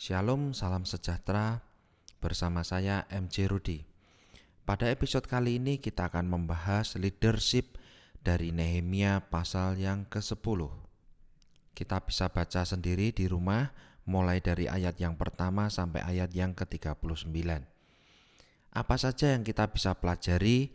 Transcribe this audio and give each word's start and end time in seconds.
Shalom, 0.00 0.56
salam 0.56 0.88
sejahtera. 0.88 1.60
Bersama 2.24 2.64
saya 2.64 3.04
MJ 3.12 3.52
Rudi. 3.52 3.84
Pada 4.64 4.88
episode 4.88 5.28
kali 5.28 5.60
ini 5.60 5.76
kita 5.76 6.08
akan 6.08 6.24
membahas 6.24 6.96
leadership 6.96 7.76
dari 8.24 8.48
Nehemia 8.48 9.28
pasal 9.28 9.76
yang 9.76 10.08
ke-10. 10.08 10.72
Kita 11.76 12.00
bisa 12.00 12.32
baca 12.32 12.64
sendiri 12.64 13.12
di 13.12 13.28
rumah 13.28 13.76
mulai 14.08 14.40
dari 14.40 14.72
ayat 14.72 14.96
yang 14.96 15.20
pertama 15.20 15.68
sampai 15.68 16.00
ayat 16.00 16.32
yang 16.32 16.56
ke-39. 16.56 17.28
Apa 18.72 18.96
saja 18.96 19.36
yang 19.36 19.44
kita 19.44 19.68
bisa 19.68 19.92
pelajari 20.00 20.72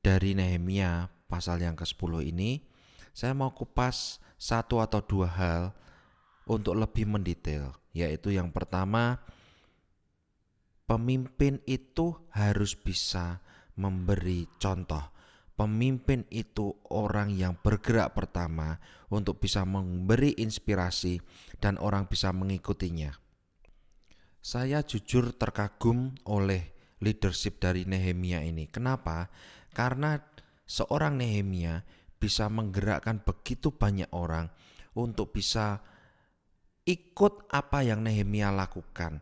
dari 0.00 0.32
Nehemia 0.32 1.12
pasal 1.28 1.60
yang 1.60 1.76
ke-10 1.76 2.24
ini? 2.24 2.64
Saya 3.12 3.36
mau 3.36 3.52
kupas 3.52 4.24
satu 4.40 4.80
atau 4.80 5.04
dua 5.04 5.28
hal 5.28 5.76
untuk 6.46 6.78
lebih 6.78 7.10
mendetail, 7.10 7.74
yaitu 7.90 8.30
yang 8.30 8.54
pertama, 8.54 9.18
pemimpin 10.86 11.58
itu 11.66 12.14
harus 12.30 12.78
bisa 12.78 13.42
memberi 13.74 14.46
contoh. 14.62 15.12
Pemimpin 15.56 16.28
itu 16.28 16.76
orang 16.92 17.32
yang 17.32 17.56
bergerak 17.56 18.12
pertama 18.12 18.76
untuk 19.08 19.40
bisa 19.40 19.64
memberi 19.64 20.36
inspirasi 20.36 21.16
dan 21.56 21.80
orang 21.80 22.04
bisa 22.06 22.28
mengikutinya. 22.28 23.16
Saya 24.44 24.84
jujur 24.84 25.32
terkagum 25.32 26.12
oleh 26.28 26.76
leadership 27.00 27.58
dari 27.58 27.88
Nehemia 27.88 28.44
ini. 28.44 28.68
Kenapa? 28.68 29.32
Karena 29.72 30.20
seorang 30.68 31.16
Nehemia 31.18 31.82
bisa 32.20 32.52
menggerakkan 32.52 33.24
begitu 33.24 33.72
banyak 33.72 34.12
orang 34.12 34.52
untuk 34.92 35.32
bisa 35.32 35.80
ikut 36.86 37.50
apa 37.50 37.82
yang 37.82 38.06
Nehemia 38.06 38.54
lakukan 38.54 39.18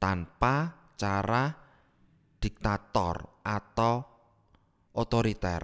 tanpa 0.00 0.88
cara 0.96 1.52
diktator 2.40 3.44
atau 3.44 4.04
otoriter. 4.96 5.62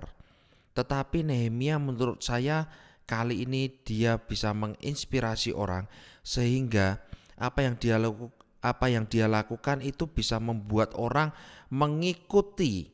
Tetapi 0.76 1.24
Nehemia 1.24 1.80
menurut 1.80 2.20
saya 2.20 2.68
kali 3.08 3.42
ini 3.42 3.72
dia 3.82 4.20
bisa 4.20 4.54
menginspirasi 4.54 5.56
orang 5.56 5.88
sehingga 6.22 7.00
apa 7.40 7.64
yang 7.64 7.74
dia 7.80 7.96
lakukan 7.96 8.36
apa 8.60 8.92
yang 8.92 9.08
dia 9.08 9.24
lakukan 9.24 9.80
itu 9.80 10.04
bisa 10.04 10.36
membuat 10.36 10.92
orang 10.92 11.32
mengikuti 11.72 12.92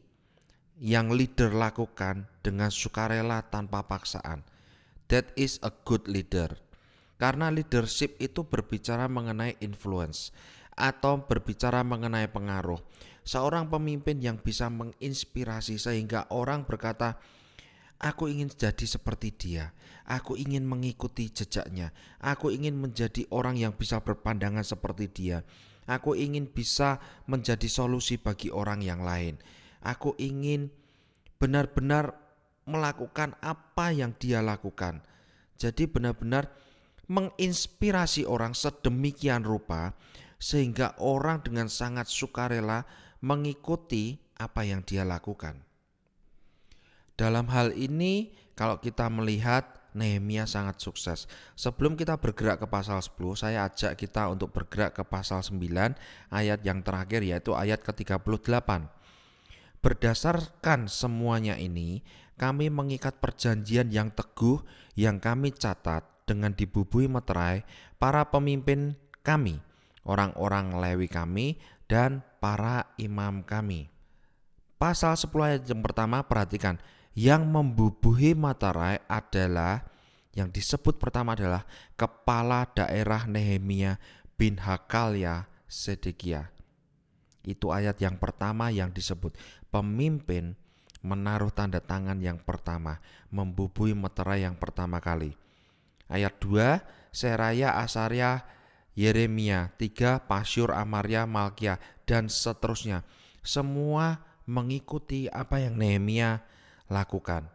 yang 0.79 1.11
leader 1.11 1.51
lakukan 1.51 2.31
dengan 2.39 2.71
sukarela 2.71 3.43
tanpa 3.51 3.83
paksaan. 3.83 4.47
That 5.11 5.35
is 5.35 5.59
a 5.67 5.75
good 5.75 6.07
leader. 6.07 6.66
Karena 7.17 7.49
leadership 7.49 8.21
itu 8.21 8.45
berbicara 8.45 9.09
mengenai 9.09 9.57
influence 9.65 10.33
atau 10.77 11.25
berbicara 11.25 11.81
mengenai 11.81 12.29
pengaruh. 12.29 12.79
Seorang 13.27 13.73
pemimpin 13.73 14.21
yang 14.21 14.39
bisa 14.39 14.69
menginspirasi 14.69 15.81
sehingga 15.81 16.29
orang 16.31 16.69
berkata, 16.69 17.17
Aku 17.97 18.29
ingin 18.29 18.53
jadi 18.53 18.85
seperti 18.85 19.33
dia. 19.33 19.73
Aku 20.05 20.37
ingin 20.37 20.69
mengikuti 20.69 21.33
jejaknya. 21.33 21.97
Aku 22.21 22.53
ingin 22.53 22.77
menjadi 22.77 23.25
orang 23.33 23.57
yang 23.57 23.73
bisa 23.73 24.05
berpandangan 24.05 24.63
seperti 24.63 25.09
dia. 25.09 25.41
Aku 25.89 26.13
ingin 26.13 26.45
bisa 26.45 27.01
menjadi 27.25 27.65
solusi 27.73 28.21
bagi 28.21 28.53
orang 28.53 28.85
yang 28.85 29.01
lain. 29.01 29.41
Aku 29.81 30.13
ingin 30.21 30.69
benar-benar 31.41 32.21
melakukan 32.69 33.39
apa 33.41 33.97
yang 33.97 34.13
dia 34.19 34.45
lakukan. 34.45 35.01
Jadi 35.57 35.89
benar-benar 35.89 36.53
menginspirasi 37.07 38.27
orang 38.27 38.53
sedemikian 38.53 39.47
rupa 39.47 39.95
sehingga 40.37 40.99
orang 41.01 41.41
dengan 41.41 41.71
sangat 41.71 42.11
sukarela 42.11 42.85
mengikuti 43.25 44.21
apa 44.37 44.69
yang 44.69 44.85
dia 44.85 45.07
lakukan. 45.07 45.65
Dalam 47.17 47.49
hal 47.49 47.73
ini, 47.73 48.37
kalau 48.53 48.77
kita 48.77 49.09
melihat 49.09 49.77
Nehemia 49.97 50.45
sangat 50.45 50.77
sukses. 50.77 51.25
Sebelum 51.57 51.97
kita 51.97 52.21
bergerak 52.21 52.61
ke 52.61 52.69
pasal 52.69 53.01
10, 53.01 53.17
saya 53.33 53.65
ajak 53.65 53.97
kita 53.97 54.29
untuk 54.29 54.53
bergerak 54.53 54.93
ke 54.93 55.03
pasal 55.09 55.41
9 55.41 55.97
ayat 56.29 56.61
yang 56.61 56.85
terakhir 56.85 57.25
yaitu 57.25 57.57
ayat 57.57 57.81
ke-38. 57.81 58.93
Berdasarkan 59.81 60.93
semuanya 60.93 61.57
ini, 61.57 62.05
kami 62.37 62.69
mengikat 62.69 63.17
perjanjian 63.17 63.89
yang 63.89 64.13
teguh 64.13 64.61
yang 64.93 65.17
kami 65.17 65.57
catat 65.57 66.05
dengan 66.27 66.53
dibubui 66.53 67.07
meterai 67.07 67.63
para 67.97 68.27
pemimpin 68.29 68.99
kami 69.23 69.63
orang-orang 70.07 70.79
Lewi 70.79 71.11
kami, 71.11 71.59
dan 71.91 72.23
para 72.39 72.95
imam 72.97 73.43
kami. 73.43 73.91
Pasal 74.79 75.19
10 75.19 75.35
ayat 75.43 75.63
yang 75.67 75.83
pertama 75.83 76.23
perhatikan, 76.25 76.79
yang 77.13 77.45
membubuhi 77.51 78.33
materai 78.39 79.03
adalah 79.11 79.83
yang 80.37 80.53
disebut 80.53 81.01
pertama 81.01 81.33
adalah 81.33 81.65
kepala 81.97 82.69
daerah 82.77 83.25
Nehemia 83.25 83.97
bin 84.37 84.61
Hakalia 84.61 85.49
Sedekia. 85.65 86.53
Itu 87.41 87.73
ayat 87.73 87.97
yang 88.05 88.21
pertama 88.21 88.69
yang 88.69 88.93
disebut 88.93 89.33
pemimpin 89.73 90.55
menaruh 91.01 91.49
tanda 91.55 91.81
tangan 91.81 92.21
yang 92.21 92.37
pertama, 92.43 93.01
membubui 93.33 93.97
meterai 93.97 94.45
yang 94.45 94.59
pertama 94.59 95.01
kali. 95.01 95.33
Ayat 96.07 96.39
2, 96.39 97.11
Seraya 97.11 97.75
Asaria 97.83 98.47
Yeremia, 98.97 99.77
tiga 99.77 100.25
Pasyur, 100.25 100.73
Amaria, 100.73 101.29
Malkia, 101.29 101.77
dan 102.09 102.33
seterusnya. 102.33 103.05
Semua 103.45 104.25
mengikuti 104.49 105.29
apa 105.29 105.61
yang 105.61 105.77
Nehemia 105.77 106.47
lakukan. 106.89 107.53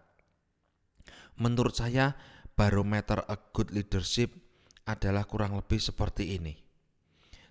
Menurut 1.41 1.73
saya, 1.73 2.13
barometer 2.53 3.25
a 3.25 3.39
good 3.55 3.73
leadership 3.73 4.35
adalah 4.85 5.25
kurang 5.25 5.57
lebih 5.57 5.81
seperti 5.81 6.37
ini. 6.37 6.53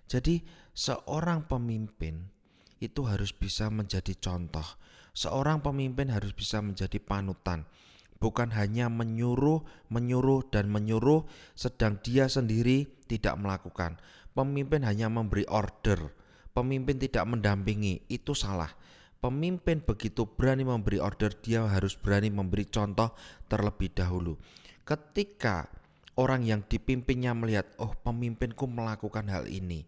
Jadi, 0.07 0.39
seorang 0.71 1.49
pemimpin 1.49 2.31
itu 2.79 3.03
harus 3.03 3.35
bisa 3.35 3.67
menjadi 3.67 4.15
contoh. 4.15 4.65
Seorang 5.11 5.59
pemimpin 5.59 6.07
harus 6.07 6.31
bisa 6.31 6.63
menjadi 6.63 6.95
panutan 7.03 7.67
bukan 8.21 8.53
hanya 8.53 8.85
menyuruh, 8.87 9.65
menyuruh, 9.89 10.45
dan 10.53 10.69
menyuruh, 10.69 11.25
sedang 11.57 11.97
dia 12.05 12.29
sendiri 12.29 12.85
tidak 13.09 13.33
melakukan. 13.41 13.97
Pemimpin 14.37 14.85
hanya 14.85 15.09
memberi 15.09 15.43
order, 15.49 16.13
pemimpin 16.53 17.01
tidak 17.01 17.25
mendampingi, 17.25 18.05
itu 18.07 18.37
salah. 18.37 18.69
Pemimpin 19.17 19.81
begitu 19.81 20.29
berani 20.29 20.61
memberi 20.61 21.01
order, 21.01 21.33
dia 21.33 21.65
harus 21.65 21.97
berani 21.97 22.29
memberi 22.29 22.69
contoh 22.69 23.11
terlebih 23.49 23.89
dahulu. 23.91 24.37
Ketika 24.85 25.69
orang 26.17 26.45
yang 26.45 26.61
dipimpinnya 26.65 27.33
melihat, 27.33 27.73
"Oh, 27.81 27.93
pemimpinku 27.93 28.69
melakukan 28.69 29.29
hal 29.29 29.49
ini," 29.49 29.85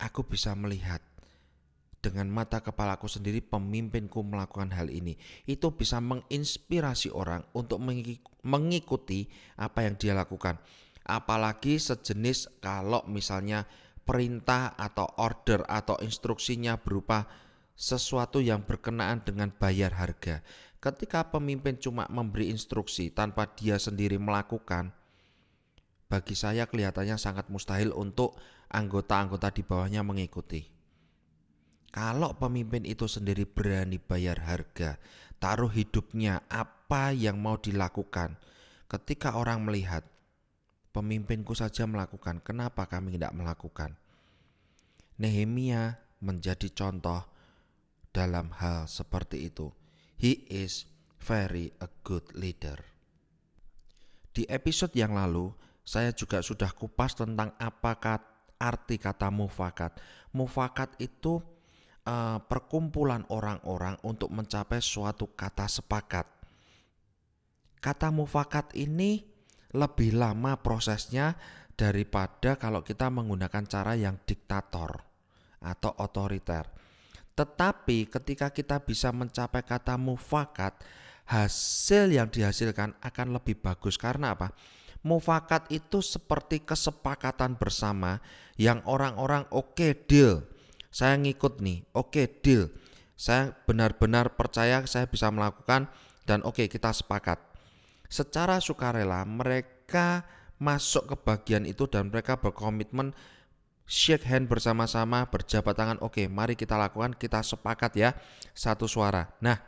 aku 0.00 0.24
bisa 0.24 0.52
melihat 0.56 1.00
dengan 2.04 2.28
mata 2.28 2.60
kepalaku 2.60 3.08
sendiri 3.08 3.40
pemimpinku 3.40 4.20
melakukan 4.20 4.68
hal 4.76 4.92
ini. 4.92 5.16
Itu 5.48 5.72
bisa 5.72 6.04
menginspirasi 6.04 7.08
orang 7.08 7.48
untuk 7.56 7.80
mengikuti 8.44 9.24
apa 9.56 9.88
yang 9.88 9.96
dia 9.96 10.12
lakukan. 10.12 10.60
Apalagi 11.08 11.80
sejenis 11.80 12.60
kalau 12.60 13.00
misalnya 13.08 13.64
perintah 14.04 14.76
atau 14.76 15.08
order 15.16 15.64
atau 15.64 15.96
instruksinya 16.04 16.76
berupa 16.76 17.24
sesuatu 17.72 18.44
yang 18.44 18.68
berkenaan 18.68 19.24
dengan 19.24 19.48
bayar 19.48 19.96
harga. 19.96 20.44
Ketika 20.76 21.32
pemimpin 21.32 21.80
cuma 21.80 22.04
memberi 22.12 22.52
instruksi 22.52 23.08
tanpa 23.08 23.48
dia 23.56 23.80
sendiri 23.80 24.20
melakukan 24.20 24.92
bagi 26.04 26.36
saya 26.36 26.68
kelihatannya 26.68 27.16
sangat 27.16 27.48
mustahil 27.48 27.96
untuk 27.96 28.36
anggota-anggota 28.68 29.48
di 29.56 29.64
bawahnya 29.64 30.04
mengikuti 30.04 30.73
kalau 31.94 32.34
pemimpin 32.34 32.82
itu 32.82 33.06
sendiri 33.06 33.46
berani 33.46 34.02
bayar 34.02 34.42
harga, 34.42 34.98
taruh 35.38 35.70
hidupnya 35.70 36.42
apa 36.50 37.14
yang 37.14 37.38
mau 37.38 37.54
dilakukan. 37.54 38.34
Ketika 38.90 39.38
orang 39.38 39.62
melihat 39.62 40.02
pemimpinku 40.90 41.54
saja 41.54 41.86
melakukan, 41.86 42.42
kenapa 42.42 42.90
kami 42.90 43.14
tidak 43.14 43.30
melakukan? 43.38 43.94
Nehemia 45.22 46.02
menjadi 46.18 46.66
contoh 46.74 47.30
dalam 48.10 48.50
hal 48.58 48.90
seperti 48.90 49.46
itu. 49.46 49.70
He 50.18 50.50
is 50.50 50.90
very 51.22 51.70
a 51.78 51.86
good 52.02 52.26
leader. 52.34 52.82
Di 54.34 54.50
episode 54.50 54.98
yang 54.98 55.14
lalu, 55.14 55.54
saya 55.86 56.10
juga 56.10 56.42
sudah 56.42 56.74
kupas 56.74 57.14
tentang 57.14 57.54
apa 57.54 57.94
arti 58.58 58.98
kata 58.98 59.30
mufakat. 59.30 60.02
Mufakat 60.34 60.98
itu 60.98 61.53
uh, 62.08 62.38
perkumpulan 62.44 63.24
orang-orang 63.32 63.98
untuk 64.04 64.32
mencapai 64.32 64.80
suatu 64.80 65.32
kata 65.32 65.68
sepakat. 65.68 66.26
Kata 67.80 68.08
mufakat 68.08 68.72
ini 68.80 69.20
lebih 69.74 70.16
lama 70.16 70.56
prosesnya 70.56 71.36
daripada 71.74 72.56
kalau 72.56 72.80
kita 72.80 73.10
menggunakan 73.10 73.66
cara 73.66 73.92
yang 73.98 74.16
diktator 74.24 75.02
atau 75.60 75.92
otoriter. 76.00 76.64
Tetapi 77.34 78.06
ketika 78.08 78.54
kita 78.54 78.78
bisa 78.80 79.10
mencapai 79.10 79.66
kata 79.66 79.98
mufakat, 79.98 80.78
hasil 81.26 82.14
yang 82.14 82.30
dihasilkan 82.30 82.94
akan 83.02 83.34
lebih 83.34 83.58
bagus 83.58 83.98
karena 83.98 84.38
apa? 84.38 84.54
Mufakat 85.04 85.68
itu 85.68 86.00
seperti 86.00 86.64
kesepakatan 86.64 87.60
bersama 87.60 88.22
yang 88.56 88.80
orang-orang 88.88 89.44
oke 89.52 89.76
okay, 89.76 89.92
deal. 89.92 90.46
Saya 90.94 91.18
ngikut 91.18 91.58
nih, 91.58 91.82
oke 91.90 92.14
okay, 92.14 92.26
deal. 92.30 92.70
Saya 93.18 93.50
benar-benar 93.66 94.38
percaya 94.38 94.86
saya 94.86 95.10
bisa 95.10 95.26
melakukan 95.34 95.90
dan 96.22 96.46
oke 96.46 96.62
okay, 96.62 96.66
kita 96.70 96.94
sepakat. 96.94 97.42
Secara 98.06 98.62
sukarela 98.62 99.26
mereka 99.26 100.22
masuk 100.62 101.10
ke 101.10 101.16
bagian 101.18 101.66
itu 101.66 101.90
dan 101.90 102.14
mereka 102.14 102.38
berkomitmen 102.38 103.10
shake 103.90 104.22
hand 104.24 104.46
bersama-sama 104.46 105.26
berjabat 105.28 105.76
tangan 105.76 105.98
oke 106.00 106.24
mari 106.30 106.56
kita 106.56 106.78
lakukan 106.78 107.12
kita 107.18 107.44
sepakat 107.44 107.92
ya 107.98 108.10
satu 108.56 108.88
suara 108.88 109.28
nah 109.44 109.60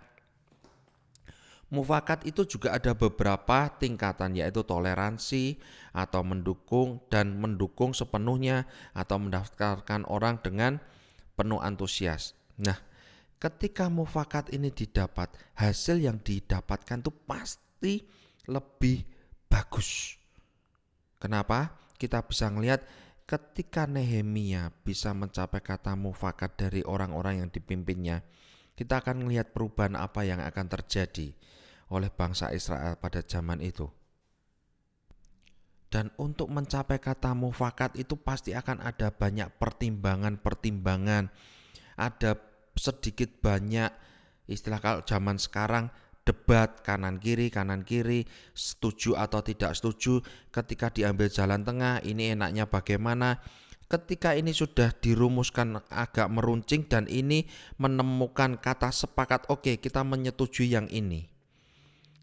mufakat 1.69 2.25
itu 2.25 2.49
juga 2.49 2.73
ada 2.73 2.97
beberapa 2.97 3.69
tingkatan 3.77 4.39
yaitu 4.39 4.65
toleransi 4.65 5.61
atau 5.93 6.25
mendukung 6.25 7.03
dan 7.13 7.37
mendukung 7.37 7.93
sepenuhnya 7.93 8.65
atau 8.97 9.21
mendaftarkan 9.21 10.09
orang 10.09 10.41
dengan 10.41 10.81
penuh 11.37 11.61
antusias 11.61 12.33
nah 12.57 12.81
ketika 13.37 13.93
mufakat 13.93 14.49
ini 14.51 14.73
didapat 14.73 15.29
hasil 15.61 16.01
yang 16.01 16.17
didapatkan 16.25 17.05
itu 17.05 17.13
pasti 17.29 17.95
lebih 18.49 19.05
bagus 19.47 20.17
Kenapa? 21.17 21.73
Kita 21.97 22.21
bisa 22.23 22.53
melihat 22.53 22.85
ketika 23.25 23.89
Nehemia 23.89 24.71
bisa 24.85 25.17
mencapai 25.17 25.65
kata 25.65 25.97
mufakat 25.97 26.61
dari 26.61 26.85
orang-orang 26.85 27.43
yang 27.43 27.51
dipimpinnya, 27.51 28.21
kita 28.77 29.01
akan 29.01 29.25
melihat 29.25 29.51
perubahan 29.51 29.97
apa 29.97 30.29
yang 30.29 30.45
akan 30.45 30.67
terjadi 30.69 31.33
oleh 31.89 32.11
bangsa 32.13 32.53
Israel 32.53 33.01
pada 33.01 33.25
zaman 33.25 33.65
itu. 33.65 33.89
Dan 35.87 36.11
untuk 36.19 36.51
mencapai 36.51 36.99
kata 36.99 37.33
mufakat 37.33 37.95
itu 37.95 38.19
pasti 38.19 38.53
akan 38.53 38.83
ada 38.83 39.15
banyak 39.15 39.55
pertimbangan-pertimbangan, 39.57 41.31
ada 41.95 42.31
sedikit 42.77 43.31
banyak 43.41 43.89
istilah 44.47 44.79
kalau 44.79 45.01
zaman 45.03 45.39
sekarang 45.39 45.91
debat 46.27 46.83
kanan 46.83 47.23
kiri 47.23 47.55
kanan 47.55 47.87
kiri 47.87 48.27
setuju 48.51 49.15
atau 49.15 49.41
tidak 49.47 49.79
setuju. 49.79 50.23
Ketika 50.51 50.91
diambil 50.91 51.31
jalan 51.31 51.63
tengah 51.63 52.03
ini 52.03 52.35
enaknya 52.35 52.67
bagaimana? 52.67 53.39
Ketika 53.87 54.35
ini 54.35 54.51
sudah 54.51 54.91
dirumuskan 54.91 55.79
agak 55.95 56.27
meruncing 56.27 56.91
dan 56.91 57.07
ini 57.07 57.47
menemukan 57.79 58.59
kata 58.59 58.91
sepakat 58.91 59.47
oke 59.47 59.63
okay, 59.63 59.75
kita 59.79 60.03
menyetujui 60.03 60.75
yang 60.75 60.91
ini. 60.91 61.31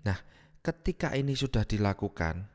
Nah 0.04 0.20
ketika 0.60 1.16
ini 1.16 1.32
sudah 1.40 1.64
dilakukan 1.64 2.53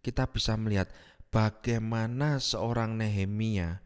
kita 0.00 0.28
bisa 0.28 0.56
melihat 0.56 0.88
bagaimana 1.28 2.40
seorang 2.40 2.96
Nehemia 2.96 3.84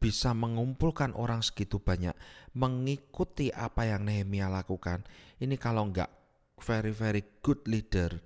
bisa 0.00 0.36
mengumpulkan 0.36 1.16
orang 1.16 1.40
segitu 1.40 1.80
banyak 1.80 2.12
mengikuti 2.52 3.48
apa 3.48 3.88
yang 3.88 4.04
Nehemia 4.04 4.52
lakukan. 4.52 5.04
Ini 5.40 5.56
kalau 5.56 5.88
nggak 5.88 6.24
very 6.60 6.92
very 6.94 7.22
good 7.42 7.60
leader 7.66 8.22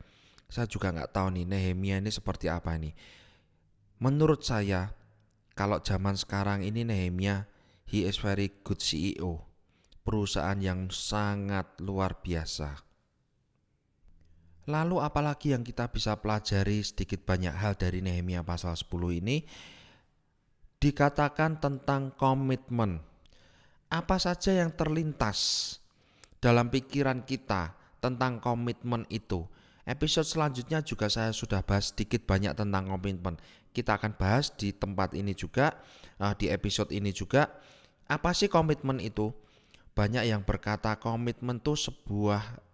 saya 0.48 0.64
juga 0.64 0.92
nggak 0.92 1.12
tahu 1.12 1.28
nih 1.34 1.44
Nehemia 1.44 1.96
ini 2.00 2.08
seperti 2.08 2.48
apa 2.48 2.72
nih 2.76 2.96
menurut 4.00 4.44
saya 4.44 4.92
kalau 5.52 5.80
zaman 5.84 6.16
sekarang 6.16 6.64
ini 6.64 6.84
Nehemia 6.84 7.48
he 7.84 8.08
is 8.08 8.16
very 8.16 8.52
good 8.64 8.80
CEO 8.80 9.44
perusahaan 10.04 10.56
yang 10.56 10.88
sangat 10.88 11.68
luar 11.84 12.20
biasa 12.24 12.87
Lalu 14.68 15.00
apalagi 15.00 15.56
yang 15.56 15.64
kita 15.64 15.88
bisa 15.88 16.20
pelajari 16.20 16.84
sedikit 16.84 17.24
banyak 17.24 17.56
hal 17.56 17.72
dari 17.80 18.04
Nehemia 18.04 18.44
pasal 18.44 18.76
10 18.76 19.24
ini 19.24 19.40
dikatakan 20.76 21.56
tentang 21.56 22.12
komitmen. 22.12 23.00
Apa 23.88 24.20
saja 24.20 24.52
yang 24.52 24.76
terlintas 24.76 25.80
dalam 26.44 26.68
pikiran 26.68 27.24
kita 27.24 27.72
tentang 28.04 28.44
komitmen 28.44 29.08
itu. 29.08 29.48
Episode 29.88 30.28
selanjutnya 30.28 30.84
juga 30.84 31.08
saya 31.08 31.32
sudah 31.32 31.64
bahas 31.64 31.88
sedikit 31.88 32.28
banyak 32.28 32.52
tentang 32.52 32.92
komitmen. 32.92 33.40
Kita 33.72 33.96
akan 33.96 34.20
bahas 34.20 34.52
di 34.52 34.76
tempat 34.76 35.16
ini 35.16 35.32
juga, 35.32 35.80
uh, 36.20 36.36
di 36.36 36.52
episode 36.52 36.92
ini 36.92 37.08
juga. 37.08 37.48
Apa 38.04 38.36
sih 38.36 38.52
komitmen 38.52 39.00
itu? 39.00 39.32
Banyak 39.96 40.28
yang 40.28 40.44
berkata 40.44 41.00
komitmen 41.00 41.56
itu 41.56 41.72
sebuah 41.72 42.67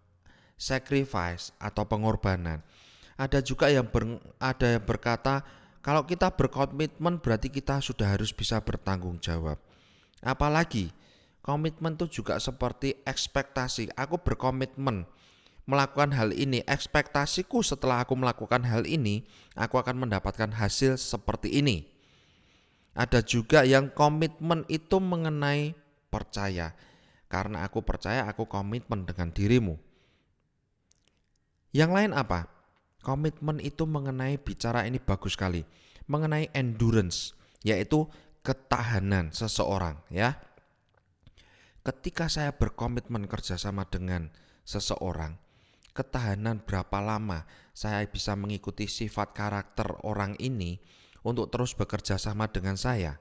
sacrifice 0.54 1.54
atau 1.58 1.86
pengorbanan. 1.86 2.62
Ada 3.14 3.42
juga 3.44 3.70
yang 3.70 3.86
ber, 3.86 4.18
ada 4.42 4.78
yang 4.78 4.84
berkata 4.84 5.46
kalau 5.84 6.02
kita 6.02 6.32
berkomitmen 6.34 7.22
berarti 7.22 7.52
kita 7.52 7.78
sudah 7.78 8.16
harus 8.16 8.34
bisa 8.34 8.58
bertanggung 8.58 9.22
jawab. 9.22 9.60
Apalagi 10.24 10.90
Komitmen 11.44 11.92
itu 12.00 12.08
juga 12.08 12.40
seperti 12.40 12.96
ekspektasi. 13.04 13.92
Aku 14.00 14.16
berkomitmen 14.16 15.04
melakukan 15.68 16.16
hal 16.16 16.32
ini. 16.32 16.64
Ekspektasiku 16.64 17.60
setelah 17.60 18.00
aku 18.00 18.16
melakukan 18.16 18.64
hal 18.64 18.88
ini, 18.88 19.28
aku 19.52 19.76
akan 19.76 20.08
mendapatkan 20.08 20.56
hasil 20.56 20.96
seperti 20.96 21.52
ini. 21.60 21.84
Ada 22.96 23.20
juga 23.20 23.60
yang 23.68 23.92
komitmen 23.92 24.64
itu 24.72 24.96
mengenai 24.96 25.76
percaya. 26.08 26.72
Karena 27.28 27.68
aku 27.68 27.84
percaya 27.84 28.24
aku 28.24 28.48
komitmen 28.48 29.04
dengan 29.04 29.28
dirimu. 29.28 29.76
Yang 31.74 31.90
lain 31.90 32.12
apa? 32.14 32.46
Komitmen 33.02 33.58
itu 33.60 33.84
mengenai 33.84 34.38
bicara 34.38 34.86
ini 34.86 35.02
bagus 35.02 35.34
sekali. 35.34 35.66
Mengenai 36.06 36.48
endurance, 36.54 37.34
yaitu 37.66 38.06
ketahanan 38.44 39.32
seseorang 39.32 39.96
ya 40.12 40.36
ketika 41.84 42.32
saya 42.32 42.56
berkomitmen 42.56 43.28
kerjasama 43.28 43.84
dengan 43.84 44.32
seseorang, 44.64 45.36
ketahanan 45.92 46.64
berapa 46.64 46.98
lama 46.98 47.44
saya 47.76 48.00
bisa 48.08 48.32
mengikuti 48.34 48.88
sifat 48.88 49.36
karakter 49.36 50.00
orang 50.02 50.34
ini 50.40 50.80
untuk 51.22 51.52
terus 51.52 51.76
bekerja 51.76 52.16
sama 52.16 52.48
dengan 52.48 52.80
saya. 52.80 53.20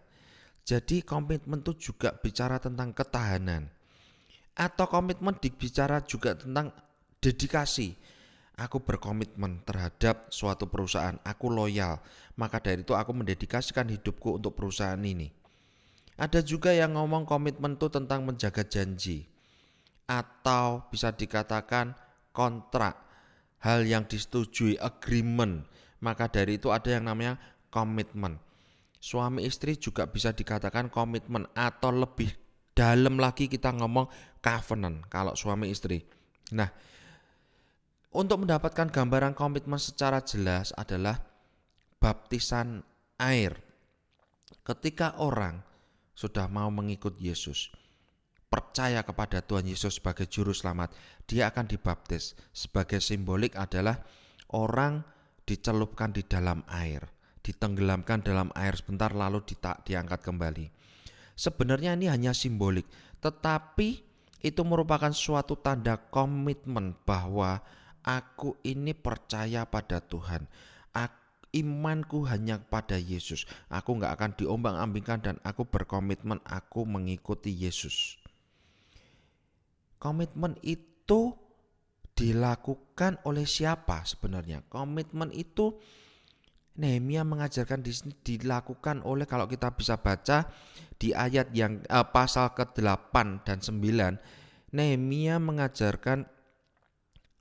Jadi 0.64 1.04
komitmen 1.04 1.60
itu 1.60 1.92
juga 1.92 2.16
bicara 2.16 2.56
tentang 2.56 2.96
ketahanan. 2.96 3.68
Atau 4.56 4.88
komitmen 4.88 5.36
dibicara 5.36 6.00
juga 6.08 6.40
tentang 6.40 6.72
dedikasi. 7.20 8.00
Aku 8.54 8.86
berkomitmen 8.86 9.66
terhadap 9.66 10.30
suatu 10.30 10.70
perusahaan, 10.70 11.18
aku 11.26 11.50
loyal. 11.50 11.98
Maka 12.38 12.62
dari 12.62 12.86
itu 12.86 12.94
aku 12.94 13.10
mendedikasikan 13.10 13.90
hidupku 13.90 14.38
untuk 14.38 14.54
perusahaan 14.54 15.02
ini. 15.02 15.34
Ada 16.14 16.46
juga 16.46 16.70
yang 16.70 16.94
ngomong 16.94 17.26
komitmen 17.26 17.82
itu 17.82 17.90
tentang 17.90 18.22
menjaga 18.22 18.62
janji 18.62 19.26
atau 20.06 20.86
bisa 20.94 21.10
dikatakan 21.10 21.98
kontrak, 22.30 23.02
hal 23.66 23.82
yang 23.82 24.06
disetujui, 24.06 24.78
agreement. 24.78 25.66
Maka 26.04 26.30
dari 26.30 26.62
itu 26.62 26.70
ada 26.70 26.94
yang 26.94 27.10
namanya 27.10 27.42
komitmen. 27.74 28.38
Suami 29.02 29.50
istri 29.50 29.74
juga 29.82 30.06
bisa 30.06 30.30
dikatakan 30.30 30.94
komitmen 30.94 31.50
atau 31.58 31.90
lebih 31.90 32.30
dalam 32.78 33.18
lagi 33.18 33.50
kita 33.50 33.74
ngomong 33.74 34.10
covenant 34.42 35.10
kalau 35.10 35.34
suami 35.34 35.74
istri. 35.74 36.06
Nah, 36.54 36.70
untuk 38.14 38.46
mendapatkan 38.46 38.94
gambaran 38.94 39.34
komitmen 39.34 39.82
secara 39.82 40.22
jelas 40.22 40.70
adalah 40.78 41.18
baptisan 41.98 42.86
air. 43.18 43.58
Ketika 44.62 45.18
orang 45.18 45.66
sudah 46.14 46.46
mau 46.48 46.70
mengikut 46.70 47.18
Yesus, 47.18 47.74
percaya 48.48 49.02
kepada 49.02 49.42
Tuhan 49.42 49.66
Yesus 49.66 49.98
sebagai 49.98 50.30
juru 50.30 50.54
selamat, 50.54 50.94
dia 51.26 51.50
akan 51.50 51.66
dibaptis. 51.66 52.38
Sebagai 52.54 53.02
simbolik 53.02 53.58
adalah 53.58 53.98
orang 54.54 55.02
dicelupkan 55.44 56.14
di 56.14 56.22
dalam 56.24 56.62
air, 56.70 57.02
ditenggelamkan 57.42 58.22
dalam 58.22 58.54
air 58.54 58.78
sebentar 58.78 59.10
lalu 59.12 59.42
diangkat 59.84 60.22
kembali. 60.22 60.70
Sebenarnya 61.34 61.98
ini 61.98 62.08
hanya 62.14 62.32
simbolik, 62.32 62.86
tetapi 63.20 64.06
itu 64.44 64.62
merupakan 64.62 65.10
suatu 65.10 65.58
tanda 65.58 65.98
komitmen 65.98 66.94
bahwa 67.08 67.64
aku 68.04 68.60
ini 68.68 68.92
percaya 68.94 69.66
pada 69.66 70.04
Tuhan. 70.04 70.46
Imanku 71.54 72.26
hanya 72.26 72.58
pada 72.58 72.98
Yesus. 72.98 73.46
Aku 73.70 74.02
nggak 74.02 74.18
akan 74.18 74.32
diombang-ambingkan 74.42 75.22
dan 75.22 75.36
aku 75.46 75.70
berkomitmen 75.70 76.42
aku 76.42 76.82
mengikuti 76.82 77.54
Yesus. 77.54 78.18
Komitmen 80.02 80.58
itu 80.66 81.38
dilakukan 82.18 83.22
oleh 83.30 83.46
siapa 83.46 84.02
sebenarnya? 84.02 84.66
Komitmen 84.66 85.30
itu 85.30 85.78
Nehemia 86.74 87.22
mengajarkan 87.22 87.86
di 87.86 87.94
sini 87.94 88.18
dilakukan 88.26 89.06
oleh 89.06 89.30
kalau 89.30 89.46
kita 89.46 89.78
bisa 89.78 90.02
baca 90.02 90.50
di 90.98 91.14
ayat 91.14 91.54
yang 91.54 91.86
eh, 91.86 92.08
pasal 92.10 92.58
ke-8 92.58 93.46
dan 93.46 93.62
9 93.62 94.74
Nehemia 94.74 95.38
mengajarkan 95.38 96.26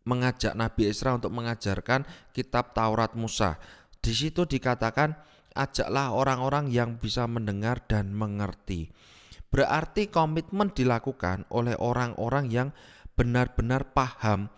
mengajak 0.05 0.55
Nabi 0.59 0.91
Isra 0.91 1.15
untuk 1.17 1.31
mengajarkan 1.35 2.07
kitab 2.35 2.75
Taurat 2.75 3.15
Musa. 3.15 3.59
Di 4.03 4.11
situ 4.11 4.47
dikatakan 4.49 5.15
ajaklah 5.55 6.11
orang-orang 6.11 6.73
yang 6.73 6.99
bisa 6.99 7.29
mendengar 7.29 7.85
dan 7.87 8.11
mengerti. 8.11 8.91
Berarti 9.53 10.09
komitmen 10.09 10.73
dilakukan 10.73 11.45
oleh 11.53 11.77
orang-orang 11.77 12.49
yang 12.49 12.69
benar-benar 13.13 13.93
paham 13.93 14.49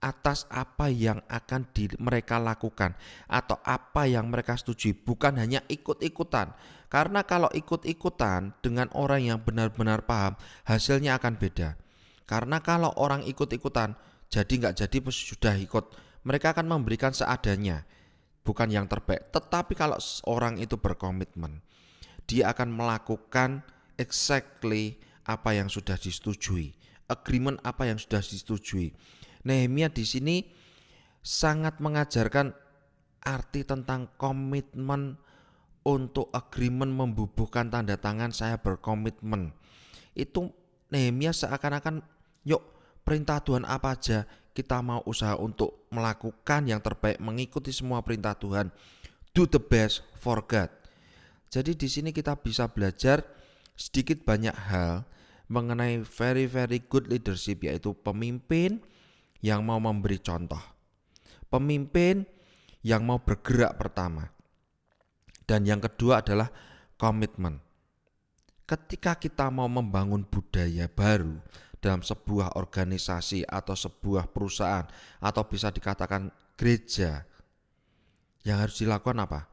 atas 0.00 0.48
apa 0.48 0.88
yang 0.88 1.20
akan 1.28 1.68
di, 1.76 1.92
mereka 2.00 2.40
lakukan 2.40 2.96
atau 3.28 3.60
apa 3.62 4.08
yang 4.08 4.32
mereka 4.32 4.56
setujui, 4.56 4.96
bukan 4.96 5.36
hanya 5.36 5.60
ikut-ikutan. 5.68 6.56
Karena 6.90 7.22
kalau 7.22 7.46
ikut-ikutan 7.54 8.58
dengan 8.64 8.90
orang 8.96 9.22
yang 9.22 9.38
benar-benar 9.38 10.02
paham, 10.08 10.34
hasilnya 10.66 11.20
akan 11.20 11.38
beda. 11.38 11.78
Karena 12.26 12.58
kalau 12.58 12.90
orang 12.98 13.22
ikut-ikutan, 13.22 13.94
jadi 14.30 14.52
nggak 14.62 14.74
jadi 14.86 14.96
sudah 15.10 15.54
ikut, 15.58 15.84
mereka 16.22 16.54
akan 16.54 16.70
memberikan 16.70 17.10
seadanya, 17.10 17.82
bukan 18.46 18.70
yang 18.70 18.86
terbaik. 18.86 19.34
Tetapi 19.34 19.74
kalau 19.74 19.98
orang 20.30 20.62
itu 20.62 20.78
berkomitmen, 20.78 21.60
dia 22.30 22.54
akan 22.54 22.70
melakukan 22.70 23.66
exactly 23.98 25.02
apa 25.26 25.58
yang 25.58 25.66
sudah 25.66 25.98
disetujui, 25.98 26.72
agreement 27.10 27.58
apa 27.66 27.90
yang 27.90 27.98
sudah 27.98 28.22
disetujui 28.22 28.94
Nehemia 29.44 29.88
di 29.88 30.04
sini 30.04 30.36
sangat 31.24 31.80
mengajarkan 31.80 32.52
arti 33.24 33.64
tentang 33.64 34.08
komitmen 34.16 35.16
untuk 35.84 36.28
agreement 36.36 36.92
membubuhkan 36.92 37.72
tanda 37.72 37.96
tangan 37.96 38.32
saya 38.36 38.60
berkomitmen. 38.60 39.56
Itu 40.12 40.52
Nehemia 40.92 41.32
seakan-akan 41.32 42.04
yuk 42.44 42.60
perintah 43.10 43.42
Tuhan 43.42 43.66
apa 43.66 43.98
aja 43.98 44.22
kita 44.54 44.78
mau 44.86 45.02
usaha 45.02 45.34
untuk 45.34 45.90
melakukan 45.90 46.62
yang 46.70 46.78
terbaik 46.78 47.18
mengikuti 47.18 47.74
semua 47.74 48.06
perintah 48.06 48.38
Tuhan. 48.38 48.70
Do 49.34 49.50
the 49.50 49.58
best 49.58 50.06
for 50.14 50.46
God. 50.46 50.70
Jadi 51.50 51.74
di 51.74 51.90
sini 51.90 52.14
kita 52.14 52.38
bisa 52.38 52.70
belajar 52.70 53.26
sedikit 53.74 54.22
banyak 54.22 54.54
hal 54.54 55.02
mengenai 55.50 56.06
very 56.06 56.46
very 56.46 56.78
good 56.86 57.10
leadership 57.10 57.66
yaitu 57.66 57.90
pemimpin 57.98 58.78
yang 59.42 59.66
mau 59.66 59.82
memberi 59.82 60.22
contoh, 60.22 60.62
pemimpin 61.50 62.22
yang 62.86 63.02
mau 63.02 63.18
bergerak 63.18 63.74
pertama, 63.74 64.30
dan 65.50 65.66
yang 65.66 65.82
kedua 65.82 66.22
adalah 66.22 66.46
komitmen. 66.94 67.58
Ketika 68.70 69.18
kita 69.18 69.50
mau 69.50 69.66
membangun 69.66 70.22
budaya 70.22 70.86
baru 70.86 71.42
dalam 71.80 72.04
sebuah 72.04 72.60
organisasi 72.60 73.48
atau 73.48 73.74
sebuah 73.74 74.28
perusahaan, 74.30 74.84
atau 75.18 75.42
bisa 75.48 75.72
dikatakan 75.72 76.28
gereja, 76.54 77.24
yang 78.44 78.60
harus 78.60 78.80
dilakukan 78.80 79.20
apa? 79.24 79.48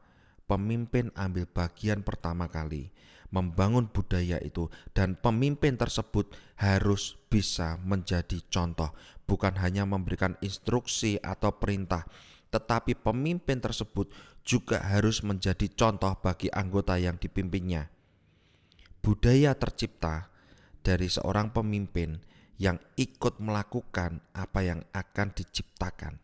Pemimpin 0.48 1.12
ambil 1.12 1.44
bagian 1.44 2.00
pertama 2.00 2.48
kali 2.48 2.88
membangun 3.28 3.88
budaya 3.92 4.40
itu, 4.40 4.72
dan 4.96 5.12
pemimpin 5.20 5.76
tersebut 5.76 6.32
harus 6.56 7.20
bisa 7.28 7.76
menjadi 7.84 8.40
contoh, 8.48 8.88
bukan 9.28 9.52
hanya 9.60 9.84
memberikan 9.84 10.36
instruksi 10.40 11.20
atau 11.20 11.52
perintah, 11.52 12.08
tetapi 12.48 12.96
pemimpin 12.96 13.60
tersebut 13.60 14.08
juga 14.40 14.80
harus 14.80 15.20
menjadi 15.20 15.68
contoh 15.76 16.16
bagi 16.24 16.48
anggota 16.48 16.96
yang 16.96 17.20
dipimpinnya. 17.20 17.92
Budaya 19.04 19.52
tercipta 19.52 20.32
dari 20.80 21.10
seorang 21.10 21.50
pemimpin 21.52 22.18
yang 22.58 22.76
ikut 22.98 23.38
melakukan 23.38 24.18
apa 24.34 24.60
yang 24.66 24.80
akan 24.90 25.30
diciptakan. 25.30 26.18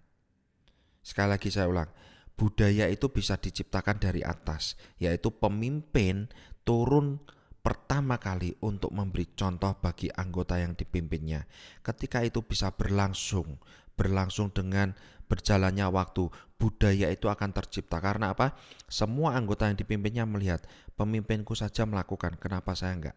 Sekali 1.05 1.29
lagi 1.37 1.49
saya 1.53 1.71
ulang, 1.71 1.91
budaya 2.35 2.91
itu 2.91 3.07
bisa 3.13 3.39
diciptakan 3.39 4.03
dari 4.03 4.27
atas, 4.27 4.75
yaitu 4.99 5.31
pemimpin 5.31 6.27
turun 6.67 7.23
pertama 7.65 8.21
kali 8.21 8.53
untuk 8.61 8.93
memberi 8.93 9.31
contoh 9.33 9.79
bagi 9.79 10.11
anggota 10.13 10.59
yang 10.59 10.75
dipimpinnya. 10.77 11.47
Ketika 11.81 12.21
itu 12.27 12.43
bisa 12.45 12.75
berlangsung, 12.75 13.57
berlangsung 13.95 14.51
dengan 14.51 14.93
berjalannya 15.31 15.87
waktu, 15.89 16.29
budaya 16.61 17.09
itu 17.09 17.31
akan 17.31 17.51
tercipta. 17.57 18.03
Karena 18.03 18.37
apa? 18.37 18.59
Semua 18.91 19.39
anggota 19.39 19.71
yang 19.71 19.79
dipimpinnya 19.79 20.29
melihat 20.29 20.67
pemimpinku 20.99 21.57
saja 21.57 21.89
melakukan, 21.89 22.37
kenapa 22.37 22.77
saya 22.77 22.93
enggak? 22.99 23.17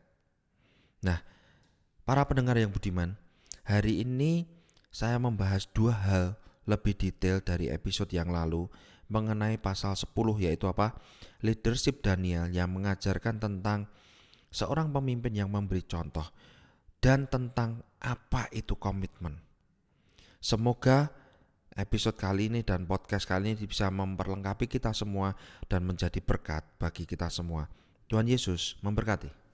Nah, 1.05 1.21
para 2.07 2.25
pendengar 2.25 2.57
yang 2.57 2.73
budiman, 2.73 3.13
hari 3.67 4.01
ini 4.01 4.49
saya 4.89 5.21
membahas 5.21 5.69
dua 5.69 5.93
hal 5.93 6.25
lebih 6.65 6.97
detail 6.97 7.39
dari 7.39 7.69
episode 7.69 8.11
yang 8.11 8.33
lalu 8.33 8.67
mengenai 9.07 9.55
pasal 9.55 9.95
10 9.95 10.11
yaitu 10.43 10.67
apa? 10.67 10.99
Leadership 11.39 12.03
Daniel 12.03 12.51
yang 12.51 12.75
mengajarkan 12.75 13.39
tentang 13.39 13.87
seorang 14.51 14.91
pemimpin 14.91 15.31
yang 15.31 15.47
memberi 15.47 15.83
contoh 15.87 16.27
dan 16.99 17.29
tentang 17.31 17.85
apa 18.03 18.51
itu 18.51 18.75
komitmen. 18.75 19.39
Semoga 20.43 21.07
episode 21.77 22.19
kali 22.19 22.51
ini 22.51 22.65
dan 22.67 22.83
podcast 22.89 23.29
kali 23.29 23.55
ini 23.55 23.63
bisa 23.63 23.87
memperlengkapi 23.87 24.67
kita 24.67 24.91
semua 24.91 25.37
dan 25.71 25.87
menjadi 25.87 26.19
berkat 26.19 26.65
bagi 26.81 27.07
kita 27.07 27.31
semua. 27.31 27.69
Tuhan 28.11 28.27
Yesus 28.27 28.75
memberkati. 28.83 29.46